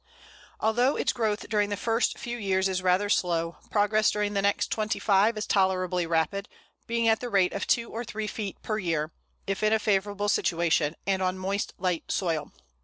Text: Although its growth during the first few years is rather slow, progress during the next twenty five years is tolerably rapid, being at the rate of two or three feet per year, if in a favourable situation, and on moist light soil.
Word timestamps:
Although 0.59 0.95
its 0.95 1.13
growth 1.13 1.47
during 1.47 1.69
the 1.69 1.77
first 1.77 2.17
few 2.17 2.35
years 2.35 2.67
is 2.67 2.81
rather 2.81 3.07
slow, 3.07 3.57
progress 3.69 4.09
during 4.09 4.33
the 4.33 4.41
next 4.41 4.71
twenty 4.71 4.97
five 4.97 5.35
years 5.35 5.43
is 5.43 5.45
tolerably 5.45 6.07
rapid, 6.07 6.49
being 6.87 7.07
at 7.07 7.19
the 7.19 7.29
rate 7.29 7.53
of 7.53 7.67
two 7.67 7.91
or 7.91 8.03
three 8.03 8.25
feet 8.25 8.59
per 8.63 8.79
year, 8.79 9.11
if 9.45 9.61
in 9.61 9.73
a 9.73 9.77
favourable 9.77 10.27
situation, 10.27 10.95
and 11.05 11.21
on 11.21 11.37
moist 11.37 11.75
light 11.77 12.11
soil. 12.11 12.51